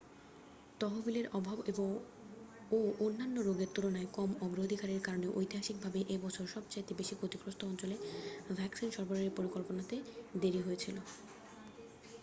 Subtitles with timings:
[0.79, 1.57] তহবিলের অভাব
[2.71, 7.95] ও অন্যান্য রোগের তুলনায় কম অগ্রাধিকারের কারণে ঐতিহাসিকভাবে এ বছর সবচেয়ে বেশি ক্ষতিগ্রস্থ অঞ্চলে
[8.57, 9.95] ভ্যাকসিন সরবরাহের পরিকল্পনাতে
[10.41, 10.97] দেরি হয়েছিল